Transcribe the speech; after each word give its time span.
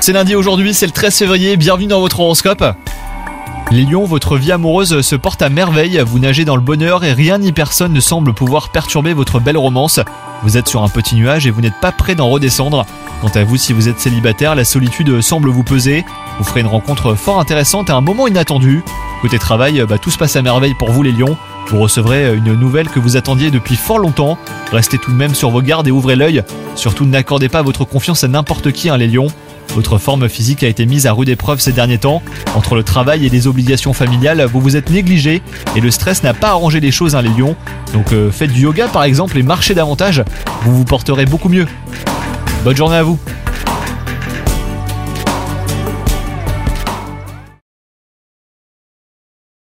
C'est 0.00 0.12
lundi 0.12 0.34
aujourd'hui, 0.34 0.74
c'est 0.74 0.86
le 0.86 0.92
13 0.92 1.16
février, 1.16 1.56
bienvenue 1.56 1.86
dans 1.86 2.00
votre 2.00 2.18
horoscope. 2.18 2.64
Les 3.70 3.84
lions, 3.84 4.06
votre 4.06 4.36
vie 4.36 4.50
amoureuse 4.50 5.02
se 5.02 5.14
porte 5.14 5.40
à 5.40 5.50
merveille, 5.50 6.02
vous 6.04 6.18
nagez 6.18 6.44
dans 6.44 6.56
le 6.56 6.62
bonheur 6.62 7.04
et 7.04 7.12
rien 7.12 7.38
ni 7.38 7.52
personne 7.52 7.92
ne 7.92 8.00
semble 8.00 8.34
pouvoir 8.34 8.70
perturber 8.72 9.14
votre 9.14 9.38
belle 9.38 9.56
romance. 9.56 10.00
Vous 10.42 10.56
êtes 10.56 10.66
sur 10.66 10.82
un 10.82 10.88
petit 10.88 11.14
nuage 11.14 11.46
et 11.46 11.52
vous 11.52 11.60
n'êtes 11.60 11.78
pas 11.80 11.92
prêt 11.92 12.16
d'en 12.16 12.28
redescendre. 12.28 12.84
Quant 13.20 13.30
à 13.36 13.44
vous, 13.44 13.56
si 13.56 13.72
vous 13.72 13.88
êtes 13.88 14.00
célibataire, 14.00 14.56
la 14.56 14.64
solitude 14.64 15.20
semble 15.20 15.50
vous 15.50 15.62
peser. 15.62 16.04
Vous 16.38 16.44
ferez 16.44 16.60
une 16.60 16.66
rencontre 16.66 17.14
fort 17.14 17.38
intéressante 17.38 17.90
à 17.90 17.94
un 17.94 18.00
moment 18.00 18.26
inattendu. 18.26 18.82
Côté 19.20 19.38
travail, 19.38 19.84
bah, 19.88 19.98
tout 19.98 20.10
se 20.10 20.18
passe 20.18 20.36
à 20.36 20.42
merveille 20.42 20.74
pour 20.74 20.90
vous 20.90 21.02
les 21.02 21.12
lions. 21.12 21.36
Vous 21.68 21.78
recevrez 21.78 22.34
une 22.34 22.54
nouvelle 22.54 22.88
que 22.88 22.98
vous 22.98 23.16
attendiez 23.16 23.50
depuis 23.50 23.76
fort 23.76 23.98
longtemps. 23.98 24.36
Restez 24.72 24.98
tout 24.98 25.12
de 25.12 25.16
même 25.16 25.34
sur 25.34 25.50
vos 25.50 25.62
gardes 25.62 25.86
et 25.86 25.92
ouvrez 25.92 26.16
l'œil. 26.16 26.42
Surtout 26.74 27.06
n'accordez 27.06 27.48
pas 27.48 27.62
votre 27.62 27.84
confiance 27.84 28.24
à 28.24 28.28
n'importe 28.28 28.72
qui, 28.72 28.88
hein, 28.88 28.96
les 28.96 29.06
lions. 29.06 29.28
Votre 29.74 29.96
forme 29.96 30.28
physique 30.28 30.62
a 30.64 30.68
été 30.68 30.84
mise 30.84 31.06
à 31.06 31.12
rude 31.12 31.28
épreuve 31.28 31.60
ces 31.60 31.72
derniers 31.72 31.98
temps. 31.98 32.22
Entre 32.54 32.74
le 32.74 32.82
travail 32.82 33.24
et 33.24 33.30
les 33.30 33.46
obligations 33.46 33.92
familiales, 33.92 34.44
vous 34.44 34.60
vous 34.60 34.76
êtes 34.76 34.90
négligé 34.90 35.40
et 35.74 35.80
le 35.80 35.90
stress 35.90 36.22
n'a 36.22 36.34
pas 36.34 36.48
arrangé 36.48 36.80
les 36.80 36.90
choses, 36.90 37.14
hein, 37.14 37.22
les 37.22 37.30
lions. 37.30 37.56
Donc 37.94 38.12
euh, 38.12 38.30
faites 38.30 38.52
du 38.52 38.62
yoga 38.62 38.88
par 38.88 39.04
exemple 39.04 39.38
et 39.38 39.42
marchez 39.42 39.74
davantage, 39.74 40.24
vous 40.62 40.76
vous 40.76 40.84
porterez 40.84 41.24
beaucoup 41.24 41.48
mieux. 41.48 41.66
Bonne 42.64 42.76
journée 42.76 42.96
à 42.96 43.02
vous 43.02 43.18